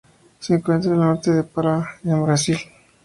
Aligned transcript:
Se 0.39 0.55
encuentra 0.55 0.89
en 0.89 0.95
el 0.99 1.05
norte 1.05 1.29
de 1.29 1.43
Pará 1.43 1.87
en 2.03 2.23
Brasil. 2.23 2.57